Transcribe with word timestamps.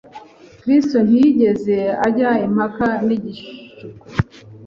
Kristo 0.61 0.97
ntiyigeze 1.07 1.77
ajya 2.07 2.29
impaka 2.45 2.87
n’igishuko. 3.07 4.05